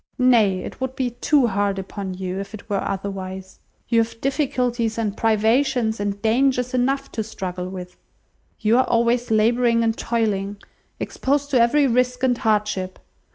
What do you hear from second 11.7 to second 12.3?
risk